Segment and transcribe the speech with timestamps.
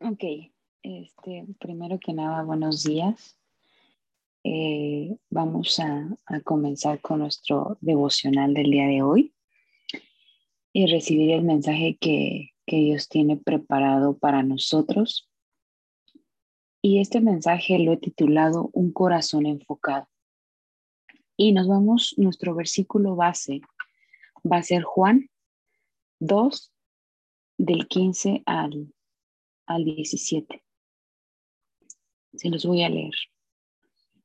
[0.00, 0.24] Ok,
[0.82, 3.36] este, primero que nada, buenos días.
[4.44, 9.34] Eh, vamos a, comenzar con nuestro devocional del día de hoy
[10.72, 15.28] y recibir el mensaje que, que Dios tiene preparado para nosotros.
[16.80, 20.06] Y este mensaje lo he titulado Un corazón enfocado.
[21.36, 23.60] Y nos vamos, nuestro versículo base
[24.50, 25.28] va a ser Juan
[26.20, 26.72] 2,
[27.58, 28.92] del 15 al,
[29.66, 30.64] al 17.
[32.34, 33.14] Se los voy a leer.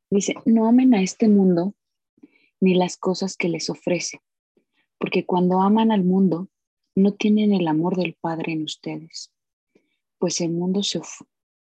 [0.10, 1.76] Dice, no amen a este mundo
[2.60, 4.22] ni las cosas que les ofrece,
[4.98, 6.50] porque cuando aman al mundo,
[6.96, 9.32] no tienen el amor del Padre en ustedes,
[10.20, 10.82] pues el mundo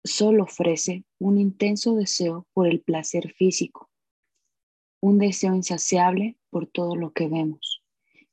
[0.03, 3.89] solo ofrece un intenso deseo por el placer físico,
[5.01, 7.80] un deseo insaciable por todo lo que vemos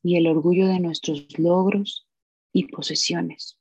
[0.03, 2.07] y el orgullo de nuestros logros
[2.53, 3.59] y posesiones.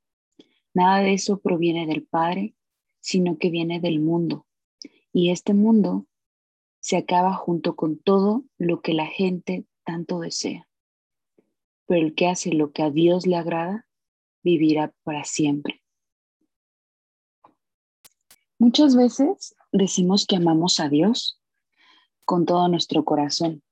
[0.73, 2.55] Nada de eso proviene del Padre,
[2.99, 4.45] sino que viene del mundo.
[5.11, 6.05] Y este mundo
[6.79, 10.67] se acaba junto con todo lo que la gente tanto desea.
[11.87, 13.87] Pero el que hace lo que a Dios le agrada,
[14.43, 15.81] vivirá para siempre.
[18.59, 21.41] Muchas veces decimos que amamos a Dios
[22.25, 23.63] con todo nuestro corazón,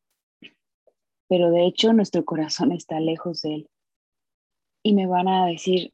[1.28, 3.70] pero de hecho nuestro corazón está lejos de Él.
[4.84, 5.94] Y me van a decir,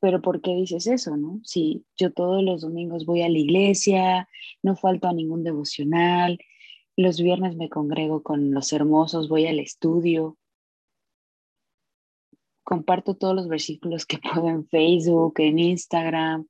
[0.00, 1.40] pero ¿por qué dices eso, no?
[1.44, 4.28] Si yo todos los domingos voy a la iglesia,
[4.62, 6.38] no falto a ningún devocional,
[6.96, 10.36] los viernes me congrego con los hermosos, voy al estudio,
[12.64, 16.46] comparto todos los versículos que puedo en Facebook, en Instagram.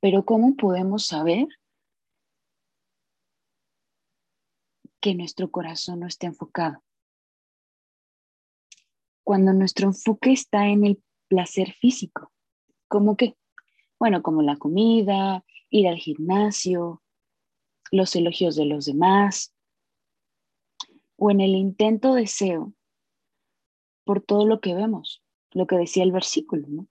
[0.00, 1.46] Pero ¿cómo podemos saber
[5.02, 6.82] que nuestro corazón no está enfocado?
[9.24, 12.32] Cuando nuestro enfoque está en el placer físico.
[12.88, 13.36] ¿Cómo que?
[13.98, 17.02] Bueno, como la comida, ir al gimnasio,
[17.90, 19.52] los elogios de los demás,
[21.16, 22.72] o en el intento deseo
[24.04, 26.88] por todo lo que vemos, lo que decía el versículo, ¿no?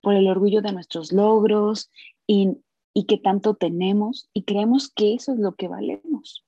[0.00, 1.90] Por el orgullo de nuestros logros
[2.26, 2.58] y,
[2.96, 6.46] y que tanto tenemos y creemos que eso es lo que valemos.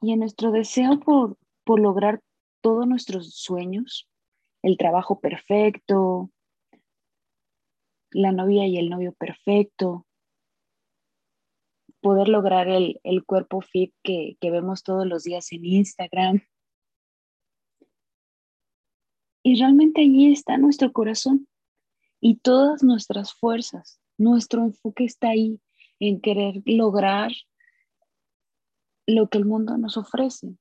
[0.00, 2.22] Y en nuestro deseo por, por lograr
[2.60, 4.08] todos nuestros sueños,
[4.62, 6.30] el trabajo perfecto,
[8.12, 10.06] la novia y el novio perfecto,
[12.00, 16.40] poder lograr el, cuerpo fit que, que vemos todos los días en Instagram.
[19.42, 21.48] Y realmente allí está nuestro corazón
[22.20, 24.00] y todas nuestras fuerzas.
[24.18, 25.60] Nuestro enfoque está ahí
[26.00, 27.32] en querer lograr
[29.06, 30.56] lo que el mundo nos ofrece.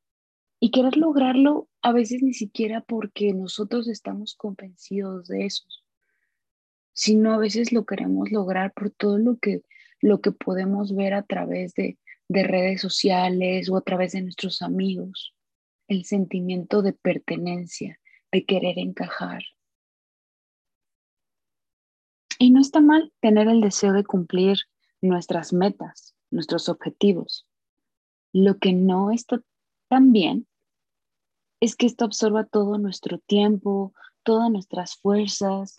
[0.59, 5.65] Y querer lograrlo a veces ni siquiera porque nosotros estamos convencidos de eso,
[6.93, 9.63] sino a veces lo queremos lograr por todo lo que,
[10.01, 11.99] lo que podemos ver a través de,
[12.29, 15.35] de redes sociales o a través de nuestros amigos,
[15.87, 17.99] el sentimiento de pertenencia,
[18.31, 19.43] de querer encajar.
[22.37, 24.57] Y no está mal tener el deseo de cumplir
[25.01, 27.47] nuestras metas, nuestros objetivos.
[28.33, 29.41] Lo que no está
[29.87, 30.47] también
[31.61, 35.75] es que esto absorba todo nuestro tiempo, todas nuestras fuerzas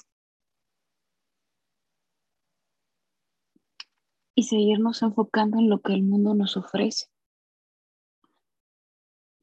[4.34, 7.06] y seguirnos enfocando en lo que el mundo nos ofrece.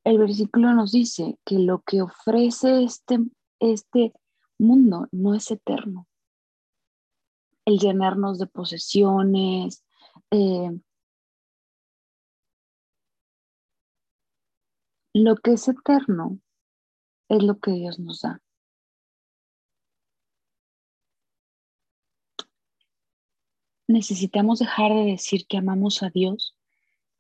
[0.04, 3.20] El versículo nos dice que lo que ofrece este,
[3.60, 4.14] este
[4.58, 6.08] mundo no es eterno.
[7.66, 9.84] El llenarnos de posesiones,
[10.32, 10.70] eh,
[15.16, 16.40] Lo que es eterno
[17.30, 18.42] es lo que Dios nos da.
[23.88, 26.58] Necesitamos dejar de decir que amamos a Dios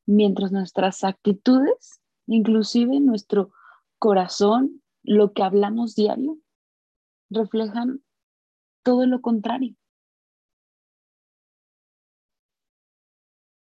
[0.07, 3.51] mientras nuestras actitudes, inclusive nuestro
[3.99, 6.39] corazón, lo que hablamos diario,
[7.29, 8.03] reflejan
[8.81, 9.75] todo lo contrario.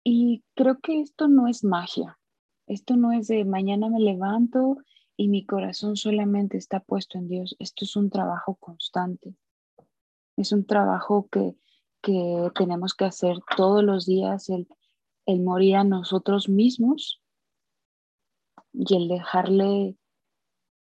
[0.09, 2.17] Y creo que esto no es magia.
[2.65, 4.77] Esto no es de mañana me levanto
[5.17, 7.57] y mi corazón solamente está puesto en Dios.
[7.59, 9.35] Esto es un trabajo constante.
[10.37, 11.57] Es un trabajo que,
[12.55, 14.69] tenemos que hacer todos los días, el,
[15.25, 17.21] el morir a nosotros mismos
[18.71, 19.97] y el dejarle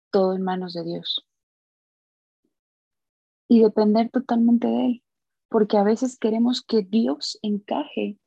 [0.10, 1.24] todo en manos de Dios.
[3.48, 5.04] Y depender totalmente de Él,
[5.50, 8.18] porque a veces queremos que Dios encaje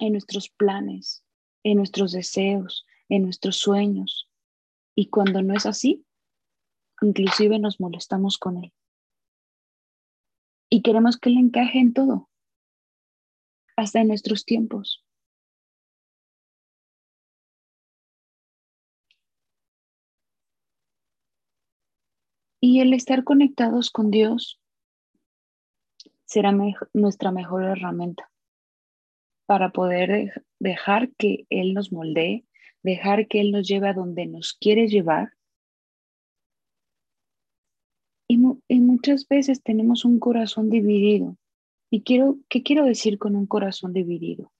[0.00, 1.24] en nuestros planes,
[1.62, 4.28] en nuestros deseos, en nuestros sueños.
[4.94, 6.04] Y cuando no es así,
[7.00, 8.72] inclusive nos molestamos con Él.
[10.70, 12.28] Y queremos que Él encaje en todo,
[13.76, 15.04] hasta en nuestros tiempos.
[22.60, 24.60] Y el estar conectados con Dios
[26.24, 26.52] será
[26.92, 28.28] nuestra mejor herramienta
[29.46, 32.44] para poder dejar que Él nos moldee,
[32.82, 35.32] dejar que Él nos lleve a donde nos quiere llevar.
[38.28, 41.36] Y, muchas veces tenemos un corazón dividido.
[41.90, 44.52] ¿Y quiero, qué quiero decir con un corazón dividido?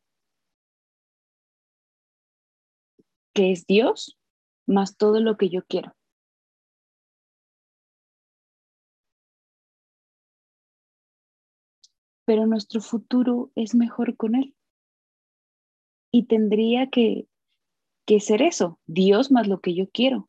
[3.34, 4.16] Que es Dios
[4.66, 5.94] más todo lo que yo quiero.
[12.24, 14.55] Pero nuestro futuro es mejor con Él
[16.10, 17.26] y tendría que,
[18.06, 20.28] que ser eso, Dios más lo que yo quiero.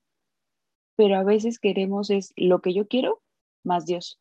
[0.95, 3.21] Pero a veces queremos es lo que yo quiero
[3.63, 4.19] más Dios.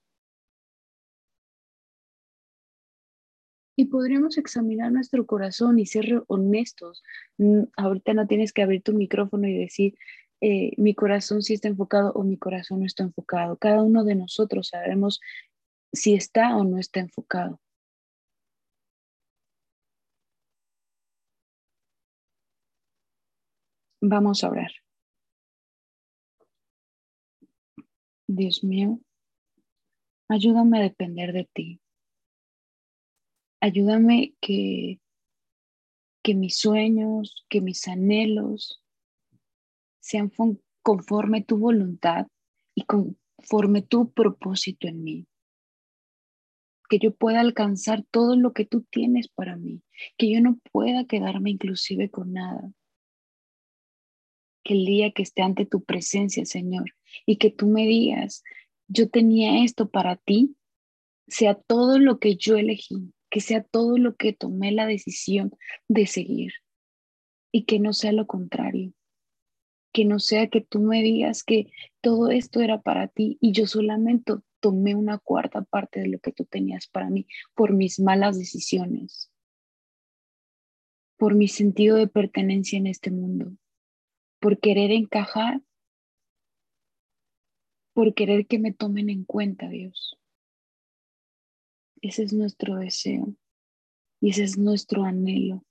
[3.79, 7.03] Y podríamos examinar nuestro corazón y ser honestos.
[7.37, 9.99] Mm, ahorita no tienes que abrir tu micrófono y decir,
[10.41, 13.56] eh, mi corazón sí está enfocado o mi corazón no está enfocado.
[13.56, 15.20] Cada uno de nosotros sabemos
[15.93, 17.61] si está o no está enfocado.
[24.08, 24.70] Vamos a orar.
[28.29, 29.00] Dios mío,
[30.29, 31.81] ayúdame a depender de ti.
[33.61, 35.00] Ayúdame que,
[36.23, 38.81] que mis sueños, que mis anhelos
[39.99, 40.31] sean
[40.82, 42.29] conforme tu voluntad
[42.76, 45.26] y conforme tu propósito en mí.
[46.88, 49.82] Que yo pueda alcanzar todo lo que tú tienes para mí,
[50.17, 52.73] que yo no pueda quedarme inclusive con nada
[54.66, 58.42] que el día que esté ante tu presencia, Señor, y que tú me digas,
[58.88, 60.56] yo tenía esto para ti,
[61.28, 65.52] sea todo lo que yo elegí, que sea todo lo que tomé la decisión
[65.86, 66.52] de seguir
[67.52, 68.92] y que no sea lo contrario,
[69.92, 71.70] que no sea que tú me digas que
[72.00, 76.32] todo esto era para ti y yo solamente tomé una cuarta parte de lo que
[76.32, 79.30] tú tenías para mí por mis malas decisiones,
[81.16, 83.52] por mi sentido de pertenencia en este mundo
[84.41, 85.62] por querer encajar,
[87.93, 90.19] por querer que me tomen en cuenta, Dios.
[92.03, 93.35] Ese es nuestro deseo
[94.21, 95.65] y ese es nuestro anhelo.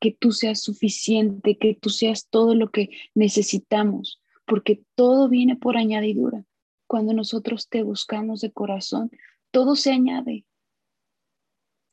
[0.00, 5.76] Que tú seas suficiente, que tú seas todo lo que necesitamos, porque todo viene por
[5.76, 6.44] añadidura.
[6.86, 9.10] Cuando nosotros te buscamos de corazón,
[9.50, 10.44] todo se añade,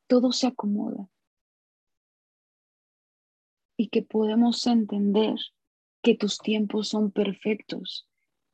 [0.07, 1.09] todo se acomoda
[3.81, 5.33] y que podemos entender
[6.03, 8.07] que tus tiempos son perfectos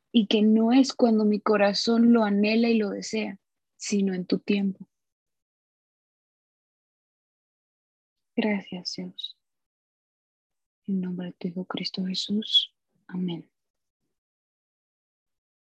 [0.09, 3.37] y que no es cuando mi corazón lo anhela y lo desea,
[3.75, 4.87] sino en tu tiempo.
[8.37, 9.37] Gracias Dios.
[10.85, 12.73] En nombre de tu Hijo Cristo Jesús.
[13.07, 13.49] Amén.